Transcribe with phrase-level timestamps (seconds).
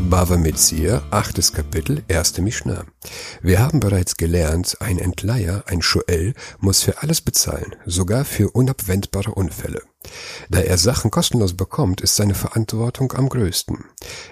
[0.00, 2.84] Bava Metzir, achtes Kapitel, erste Mishnah.
[3.42, 9.32] Wir haben bereits gelernt, ein Entleiher, ein Shoel, muss für alles bezahlen, sogar für unabwendbare
[9.32, 9.82] Unfälle.
[10.48, 13.84] Da er Sachen kostenlos bekommt, ist seine Verantwortung am größten.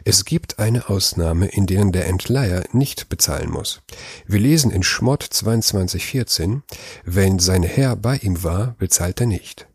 [0.05, 3.81] Es gibt eine Ausnahme, in denen der Entleiher nicht bezahlen muss.
[4.27, 6.61] Wir lesen in Schmott 22,14,
[7.05, 9.67] wenn sein Herr bei ihm war, bezahlt er nicht.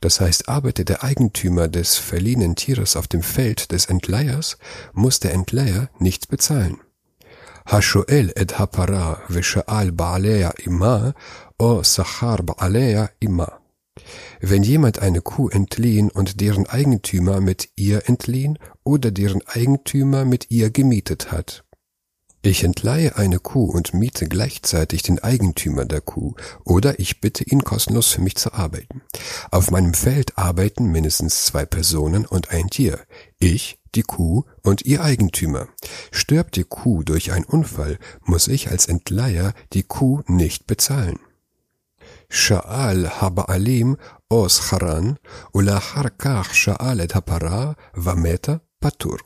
[0.00, 4.58] Das heißt, arbeitet der Eigentümer des verliehenen Tieres auf dem Feld des Entleihers,
[4.92, 6.78] muss der Entleiher nichts bezahlen.
[7.66, 11.14] Hashoel et hapara vesha'al ba'alea ima
[11.58, 13.58] o sachar ba'alea ima.
[14.40, 20.50] Wenn jemand eine Kuh entliehen und deren Eigentümer mit ihr entliehen oder deren Eigentümer mit
[20.50, 21.65] ihr gemietet hat.
[22.46, 27.64] Ich entleihe eine Kuh und miete gleichzeitig den Eigentümer der Kuh oder ich bitte ihn
[27.64, 29.02] kostenlos für mich zu arbeiten.
[29.50, 33.00] Auf meinem Feld arbeiten mindestens zwei Personen und ein Tier.
[33.40, 35.66] Ich, die Kuh und ihr Eigentümer.
[36.12, 41.18] Stirbt die Kuh durch einen Unfall, muss ich als Entleiher die Kuh nicht bezahlen.
[42.30, 43.96] Sha'al haba'alim
[44.28, 45.18] os haran,
[45.52, 49.18] ula harkach sha'alet hapara, vameta patur.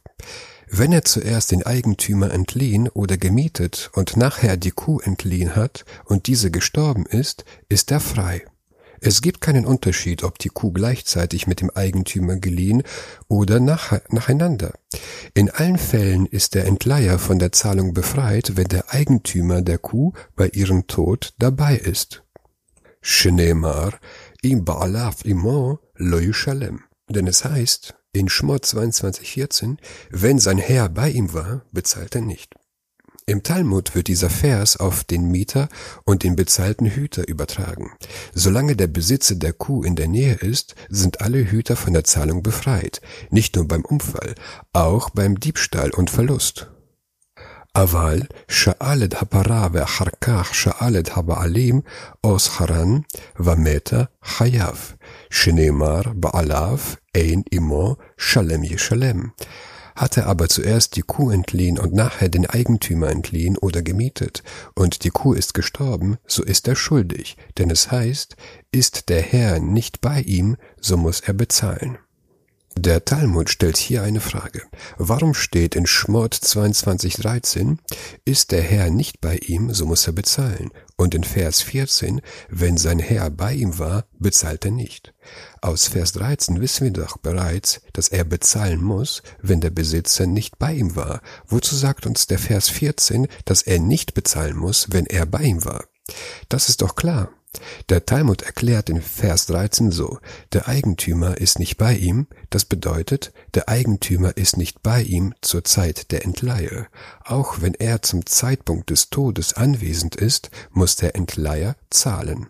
[0.72, 6.28] Wenn er zuerst den Eigentümer entliehen oder gemietet und nachher die Kuh entliehen hat und
[6.28, 8.44] diese gestorben ist, ist er frei.
[9.00, 12.84] Es gibt keinen Unterschied, ob die Kuh gleichzeitig mit dem Eigentümer geliehen
[13.26, 14.74] oder nach, nacheinander.
[15.34, 20.12] In allen Fällen ist der Entleiher von der Zahlung befreit, wenn der Eigentümer der Kuh
[20.36, 22.22] bei ihrem Tod dabei ist.
[23.00, 23.98] Shneemar
[24.42, 26.20] im Ba'alaf imo lo.
[27.08, 29.76] Denn es heißt, in Schmott 22,14,
[30.10, 32.54] wenn sein Herr bei ihm war, bezahlt er nicht.
[33.26, 35.68] Im Talmud wird dieser Vers auf den Mieter
[36.04, 37.92] und den bezahlten Hüter übertragen.
[38.34, 42.42] Solange der Besitzer der Kuh in der Nähe ist, sind alle Hüter von der Zahlung
[42.42, 43.00] befreit,
[43.30, 44.34] nicht nur beim Unfall,
[44.72, 46.70] auch beim Diebstahl und Verlust.
[47.75, 51.81] אבל שאל את הפרה ואחר כך שאל את הבעלים
[52.23, 52.97] או שכרן
[53.39, 54.91] ומתה חייב,
[55.29, 56.77] שנאמר בעליו
[57.17, 59.31] ein imo shalem yeshalem.
[59.95, 65.09] Hatte aber zuerst die Kuh entliehen und nachher den Eigentümer entliehen oder gemietet, und die
[65.09, 68.35] Kuh ist gestorben, so ist er schuldig, denn es heißt,
[68.73, 71.97] ist der Herr nicht bei ihm, so muss er bezahlen.
[72.82, 74.62] Der Talmud stellt hier eine Frage.
[74.96, 77.76] Warum steht in Schmott 22,13,
[78.24, 80.70] ist der Herr nicht bei ihm, so muss er bezahlen.
[80.96, 85.12] Und in Vers 14, wenn sein Herr bei ihm war, bezahlt er nicht.
[85.60, 90.58] Aus Vers 13 wissen wir doch bereits, dass er bezahlen muss, wenn der Besitzer nicht
[90.58, 91.20] bei ihm war.
[91.46, 95.66] Wozu sagt uns der Vers 14, dass er nicht bezahlen muss, wenn er bei ihm
[95.66, 95.84] war?
[96.48, 97.30] Das ist doch klar.
[97.88, 100.18] Der Talmud erklärt in Vers 13 so,
[100.52, 105.64] der Eigentümer ist nicht bei ihm, das bedeutet, der Eigentümer ist nicht bei ihm zur
[105.64, 106.86] Zeit der Entleihe.
[107.24, 112.48] Auch wenn er zum Zeitpunkt des Todes anwesend ist, muss der Entleiher zahlen.